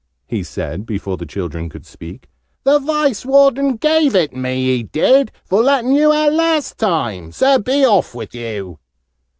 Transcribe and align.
he 0.25 0.41
said, 0.41 0.83
before 0.83 1.15
the 1.15 1.27
children 1.27 1.69
could 1.69 1.85
speak. 1.85 2.27
"The 2.63 2.79
Vice 2.79 3.23
warden 3.23 3.75
gave 3.75 4.15
it 4.15 4.35
me, 4.35 4.65
he 4.77 4.81
did, 4.81 5.31
for 5.45 5.61
letting 5.61 5.91
you 5.91 6.11
out 6.11 6.33
last 6.33 6.79
time! 6.79 7.31
So 7.31 7.59
be 7.59 7.85
off 7.85 8.15
with 8.15 8.33
you!" 8.33 8.79